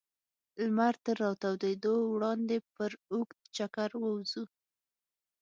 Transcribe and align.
لمر 0.63 0.95
تر 1.05 1.15
راتودېدا 1.23 1.93
وړاندې 2.13 2.57
پر 2.75 2.91
اوږد 3.13 3.39
چکر 3.55 3.89
ووځو. 3.97 4.43